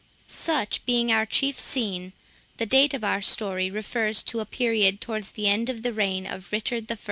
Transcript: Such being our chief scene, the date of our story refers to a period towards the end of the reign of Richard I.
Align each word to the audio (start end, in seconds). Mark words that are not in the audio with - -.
Such 0.27 0.83
being 0.87 1.11
our 1.11 1.27
chief 1.27 1.59
scene, 1.59 2.13
the 2.57 2.65
date 2.65 2.95
of 2.95 3.03
our 3.03 3.21
story 3.21 3.69
refers 3.69 4.23
to 4.23 4.39
a 4.39 4.47
period 4.47 4.99
towards 4.99 5.33
the 5.33 5.47
end 5.47 5.69
of 5.69 5.83
the 5.83 5.93
reign 5.93 6.25
of 6.25 6.51
Richard 6.51 6.91
I. 6.91 6.97